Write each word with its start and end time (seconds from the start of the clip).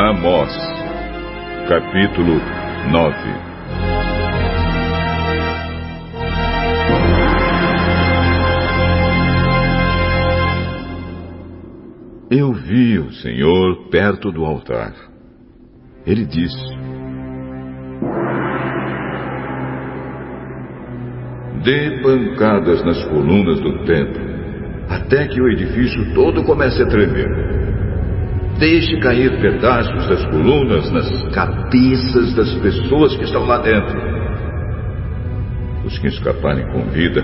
Amós, 0.00 0.56
capítulo 1.68 2.40
9 2.88 3.16
Eu 12.30 12.52
vi 12.52 13.00
o 13.00 13.10
Senhor 13.10 13.88
perto 13.90 14.30
do 14.30 14.44
altar. 14.44 14.94
Ele 16.06 16.24
disse: 16.26 16.64
Dê 21.64 22.00
pancadas 22.04 22.84
nas 22.84 23.02
colunas 23.06 23.60
do 23.60 23.84
templo, 23.84 24.22
até 24.88 25.26
que 25.26 25.40
o 25.40 25.48
edifício 25.48 26.14
todo 26.14 26.44
comece 26.44 26.80
a 26.84 26.86
tremer. 26.86 27.47
Deixe 28.58 28.98
cair 28.98 29.40
pedaços 29.40 30.08
das 30.08 30.24
colunas 30.26 30.90
nas 30.90 31.08
cabeças 31.32 32.34
das 32.34 32.52
pessoas 32.56 33.16
que 33.16 33.22
estão 33.22 33.46
lá 33.46 33.58
dentro. 33.58 33.96
Os 35.84 35.96
que 35.98 36.08
escaparem 36.08 36.66
com 36.72 36.82
vida, 36.90 37.22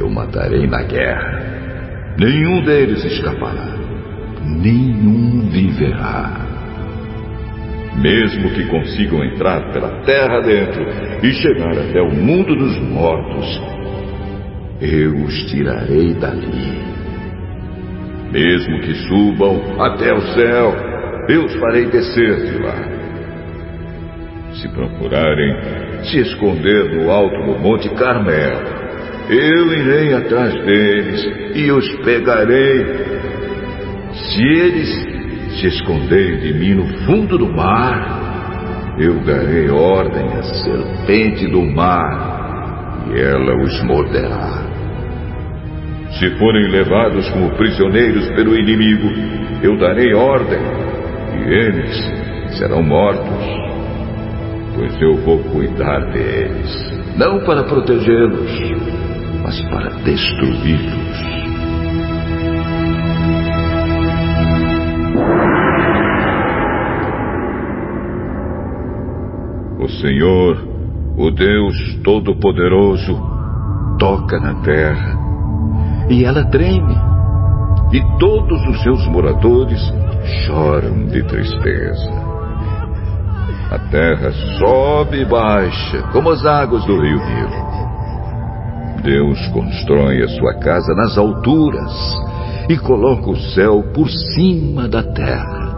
eu 0.00 0.08
matarei 0.08 0.66
na 0.66 0.82
guerra. 0.84 2.14
Nenhum 2.18 2.64
deles 2.64 3.04
escapará. 3.04 3.76
Nenhum 4.42 5.50
viverá. 5.50 6.46
Mesmo 8.00 8.50
que 8.50 8.64
consigam 8.68 9.22
entrar 9.24 9.70
pela 9.72 10.00
terra 10.02 10.40
dentro 10.40 10.82
e 11.22 11.30
chegar 11.32 11.72
até 11.72 12.00
o 12.00 12.14
mundo 12.14 12.56
dos 12.56 12.78
mortos, 12.78 13.60
eu 14.80 15.24
os 15.24 15.44
tirarei 15.50 16.14
dali. 16.14 16.97
Mesmo 18.30 18.80
que 18.80 18.94
subam 19.08 19.80
até 19.80 20.12
o 20.12 20.20
céu, 20.20 20.74
eu 21.28 21.44
os 21.46 21.54
farei 21.56 21.86
descer 21.86 22.36
de 22.36 22.58
lá. 22.62 22.98
Se 24.52 24.68
procurarem 24.68 25.56
se 26.04 26.20
esconder 26.20 26.94
no 26.94 27.10
alto 27.10 27.36
do 27.36 27.58
Monte 27.58 27.88
Carmelo, 27.90 28.78
eu 29.30 29.72
irei 29.72 30.14
atrás 30.14 30.54
deles 30.64 31.54
e 31.54 31.70
os 31.70 31.88
pegarei. 32.04 32.86
Se 34.12 34.42
eles 34.42 35.60
se 35.60 35.66
esconderem 35.66 36.38
de 36.40 36.54
mim 36.54 36.74
no 36.74 36.86
fundo 37.04 37.38
do 37.38 37.46
mar, 37.46 38.96
eu 38.98 39.20
darei 39.20 39.70
ordem 39.70 40.26
à 40.32 40.42
serpente 40.42 41.46
do 41.46 41.62
mar 41.62 43.06
e 43.10 43.20
ela 43.20 43.62
os 43.62 43.82
morderá. 43.84 44.67
Se 46.18 46.28
forem 46.30 46.68
levados 46.68 47.30
como 47.30 47.50
prisioneiros 47.50 48.28
pelo 48.30 48.56
inimigo, 48.56 49.08
eu 49.62 49.78
darei 49.78 50.12
ordem 50.14 50.58
e 50.58 51.54
eles 51.54 52.58
serão 52.58 52.82
mortos. 52.82 53.46
Pois 54.74 55.00
eu 55.00 55.16
vou 55.18 55.38
cuidar 55.44 56.00
deles, 56.10 57.16
não 57.16 57.44
para 57.44 57.62
protegê-los, 57.62 58.50
mas 59.44 59.62
para 59.70 59.90
destruí-los. 60.02 61.28
O 69.78 69.88
Senhor, 70.00 70.68
o 71.16 71.30
Deus 71.30 72.00
Todo-Poderoso, 72.02 73.16
toca 74.00 74.40
na 74.40 74.54
terra 74.62 75.17
e 76.08 76.24
ela 76.24 76.44
treme. 76.44 76.96
E 77.92 78.18
todos 78.18 78.60
os 78.68 78.82
seus 78.82 79.06
moradores 79.08 79.80
choram 80.46 81.06
de 81.06 81.22
tristeza. 81.24 82.28
A 83.70 83.78
terra 83.90 84.30
sobe 84.58 85.22
e 85.22 85.24
baixa, 85.24 86.02
como 86.12 86.30
as 86.30 86.44
águas 86.44 86.84
do 86.84 87.00
rio 87.00 87.18
Nilo. 87.18 87.68
Deus 89.02 89.46
constrói 89.48 90.22
a 90.22 90.28
sua 90.28 90.54
casa 90.54 90.94
nas 90.94 91.16
alturas 91.16 91.92
e 92.68 92.76
coloca 92.78 93.30
o 93.30 93.36
céu 93.36 93.82
por 93.94 94.08
cima 94.08 94.88
da 94.88 95.02
terra. 95.02 95.68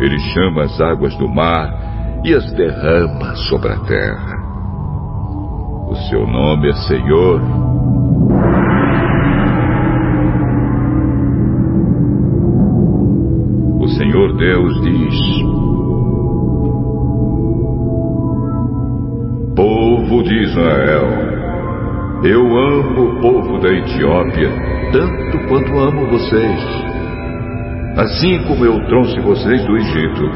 Ele 0.00 0.18
chama 0.18 0.64
as 0.64 0.80
águas 0.80 1.14
do 1.16 1.28
mar 1.28 2.20
e 2.24 2.34
as 2.34 2.50
derrama 2.52 3.34
sobre 3.48 3.72
a 3.72 3.78
terra. 3.80 4.36
O 5.88 5.94
seu 6.08 6.26
nome 6.26 6.68
é 6.68 6.74
Senhor 6.74 7.65
Senhor 14.06 14.36
Deus 14.36 14.80
diz: 14.82 15.18
Povo 19.56 20.22
de 20.22 20.42
Israel, 20.44 21.06
eu 22.22 22.56
amo 22.56 23.02
o 23.02 23.20
povo 23.20 23.58
da 23.58 23.68
Etiópia 23.68 24.48
tanto 24.92 25.48
quanto 25.48 25.76
amo 25.76 26.06
vocês. 26.06 26.60
Assim 27.96 28.44
como 28.44 28.64
eu 28.64 28.86
trouxe 28.86 29.18
vocês 29.18 29.66
do 29.66 29.76
Egito, 29.76 30.30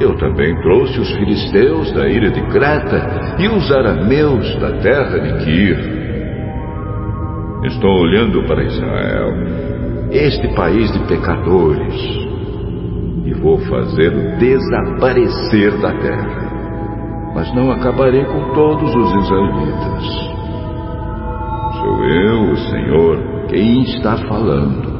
eu 0.00 0.16
também 0.16 0.60
trouxe 0.62 0.98
os 0.98 1.12
filisteus 1.12 1.92
da 1.92 2.08
ilha 2.08 2.32
de 2.32 2.42
Creta 2.48 3.36
e 3.38 3.46
os 3.46 3.70
arameus 3.70 4.52
da 4.58 4.72
terra 4.78 5.16
de 5.20 5.44
Kir. 5.44 5.78
Estou 7.66 8.00
olhando 8.00 8.44
para 8.48 8.64
Israel, 8.64 9.32
este 10.10 10.52
país 10.56 10.90
de 10.92 10.98
pecadores, 11.06 12.25
vou 13.46 13.58
fazê-lo 13.58 14.36
desaparecer 14.38 15.80
da 15.80 15.92
terra. 16.00 17.32
Mas 17.32 17.54
não 17.54 17.70
acabarei 17.70 18.24
com 18.24 18.52
todos 18.54 18.92
os 18.92 19.24
israelitas. 19.24 20.04
Sou 21.78 22.04
eu, 22.04 22.50
o 22.50 22.56
Senhor, 22.56 23.46
quem 23.48 23.82
está 23.82 24.16
falando. 24.16 24.96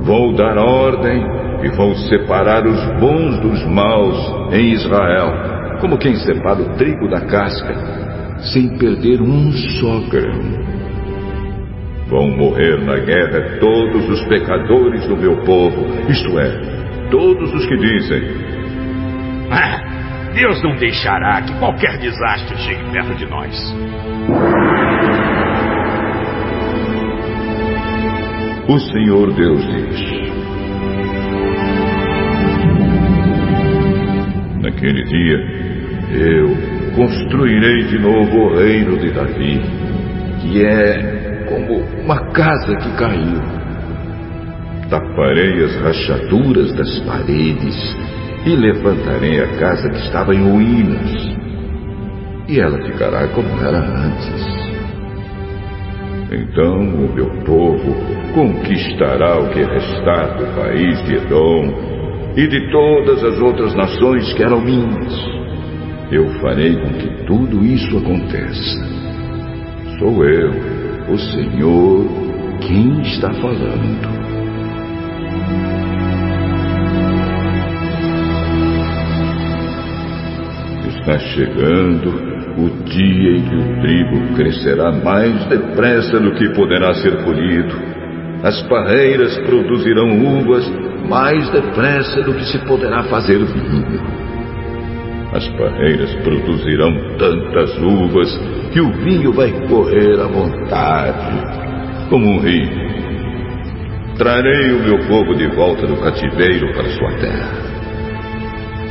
Vou 0.00 0.34
dar 0.36 0.56
ordem 0.56 1.22
e 1.62 1.68
vou 1.76 1.94
separar 1.94 2.66
os 2.66 2.82
bons 2.98 3.38
dos 3.40 3.66
maus 3.66 4.54
em 4.54 4.72
Israel, 4.72 5.78
como 5.82 5.98
quem 5.98 6.16
separa 6.16 6.62
o 6.62 6.76
trigo 6.76 7.10
da 7.10 7.20
casca, 7.26 7.74
sem 8.52 8.78
perder 8.78 9.20
um 9.20 9.52
só 9.52 10.00
grão. 10.08 10.71
Vão 12.08 12.30
morrer 12.30 12.78
na 12.84 12.96
guerra 12.96 13.58
todos 13.58 14.08
os 14.08 14.24
pecadores 14.26 15.06
do 15.06 15.16
meu 15.16 15.36
povo, 15.44 15.86
isto 16.10 16.38
é, 16.38 17.08
todos 17.10 17.52
os 17.54 17.66
que 17.66 17.76
dizem: 17.76 18.22
ah, 19.50 20.32
Deus 20.34 20.62
não 20.62 20.76
deixará 20.76 21.42
que 21.42 21.52
qualquer 21.58 21.98
desastre 21.98 22.56
chegue 22.58 22.90
perto 22.90 23.14
de 23.14 23.26
nós. 23.26 23.74
O 28.68 28.78
Senhor 28.78 29.32
Deus 29.34 29.60
diz: 29.66 30.32
Naquele 34.62 35.04
dia, 35.04 35.62
eu 36.12 36.72
construirei 36.96 37.84
de 37.84 37.98
novo 37.98 38.38
o 38.38 38.56
reino 38.56 38.96
de 38.98 39.10
Davi, 39.10 39.60
que 40.40 40.64
é 40.64 41.21
como 41.52 41.84
uma 42.02 42.32
casa 42.32 42.74
que 42.76 42.96
caiu. 42.96 43.42
Taparei 44.88 45.64
as 45.64 45.76
rachaduras 45.82 46.74
das 46.74 46.98
paredes 47.00 47.76
e 48.46 48.56
levantarei 48.56 49.40
a 49.40 49.48
casa 49.58 49.88
que 49.90 49.98
estava 49.98 50.34
em 50.34 50.50
ruínas, 50.50 51.38
e 52.48 52.58
ela 52.58 52.78
ficará 52.84 53.28
como 53.28 53.48
era 53.62 53.78
antes. 53.78 54.62
Então 56.30 56.78
o 56.78 57.14
meu 57.14 57.28
povo 57.44 57.94
conquistará 58.34 59.38
o 59.38 59.50
que 59.50 59.62
restar 59.62 60.38
do 60.38 60.46
país 60.56 61.02
de 61.04 61.16
Edom 61.16 62.32
e 62.34 62.46
de 62.46 62.70
todas 62.70 63.22
as 63.22 63.38
outras 63.40 63.74
nações 63.74 64.32
que 64.32 64.42
eram 64.42 64.60
minhas. 64.60 65.12
Eu 66.10 66.28
farei 66.40 66.74
com 66.76 66.92
que 66.94 67.26
tudo 67.26 67.64
isso 67.64 67.98
aconteça. 67.98 68.80
Sou 69.98 70.24
eu 70.24 70.71
o 71.12 71.18
Senhor 71.18 72.06
quem 72.60 73.02
está 73.02 73.30
falando. 73.34 74.22
Está 80.88 81.18
chegando 81.18 82.08
o 82.56 82.84
dia 82.84 83.36
em 83.36 83.42
que 83.42 83.56
o 83.56 83.80
trigo 83.82 84.34
crescerá 84.36 84.90
mais 84.90 85.44
depressa 85.46 86.18
do 86.18 86.32
que 86.32 86.48
poderá 86.54 86.94
ser 86.94 87.22
colhido. 87.24 87.74
As 88.42 88.62
parreiras 88.62 89.36
produzirão 89.40 90.08
uvas 90.38 90.66
mais 91.08 91.50
depressa 91.50 92.22
do 92.22 92.32
que 92.34 92.44
se 92.46 92.58
poderá 92.66 93.02
fazer 93.04 93.38
vinho. 93.38 94.00
As 95.32 95.46
parreiras 95.48 96.14
produzirão 96.22 96.94
tantas 97.18 97.76
uvas 97.78 98.61
que 98.72 98.80
o 98.80 98.90
vinho 99.04 99.32
vai 99.32 99.52
correr 99.68 100.18
à 100.18 100.26
vontade, 100.26 102.08
como 102.08 102.26
um 102.26 102.38
rio. 102.40 102.92
Trarei 104.16 104.72
o 104.72 104.82
meu 104.82 104.98
povo 105.08 105.34
de 105.34 105.46
volta 105.48 105.86
do 105.86 105.96
cativeiro 105.96 106.72
para 106.72 106.88
sua 106.90 107.12
terra. 107.18 107.72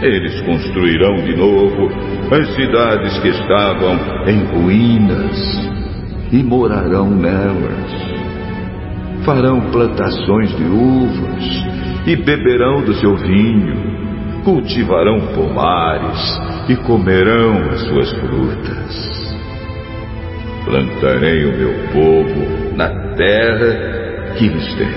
Eles 0.01 0.41
construirão 0.41 1.15
de 1.17 1.35
novo 1.35 1.89
as 2.31 2.47
cidades 2.55 3.19
que 3.19 3.29
estavam 3.29 3.97
em 4.27 4.43
ruínas 4.45 5.71
e 6.31 6.43
morarão 6.43 7.09
nelas. 7.09 8.11
Farão 9.25 9.61
plantações 9.71 10.55
de 10.57 10.63
uvas 10.63 11.43
e 12.07 12.15
beberão 12.15 12.83
do 12.83 12.93
seu 12.95 13.15
vinho, 13.15 14.43
cultivarão 14.43 15.19
pomares 15.35 16.39
e 16.67 16.75
comerão 16.77 17.69
as 17.69 17.81
suas 17.81 18.11
frutas. 18.13 19.10
Plantarei 20.65 21.45
o 21.45 21.57
meu 21.57 21.73
povo 21.91 22.75
na 22.75 22.89
terra 23.15 24.33
que 24.37 24.47
lhes 24.47 24.75
dei, 24.75 24.87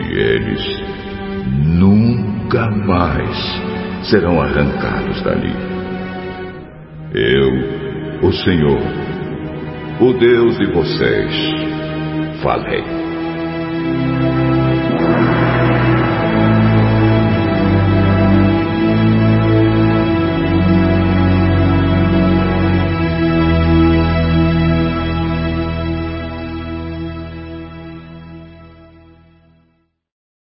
e 0.00 0.18
eles 0.18 0.82
nunca 1.78 2.70
mais 2.70 3.36
serão 4.10 4.40
arrancados 4.40 5.22
dali. 5.22 5.54
Eu, 7.14 8.26
o 8.26 8.32
Senhor, 8.32 8.80
o 10.00 10.12
Deus 10.14 10.56
de 10.58 10.66
vocês, 10.72 11.34
falei. 12.42 13.01